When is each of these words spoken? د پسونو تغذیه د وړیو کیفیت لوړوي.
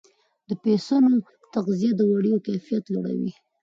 د 0.47 0.49
پسونو 0.61 1.11
تغذیه 1.53 1.91
د 1.95 2.01
وړیو 2.11 2.43
کیفیت 2.47 2.83
لوړوي. 2.93 3.31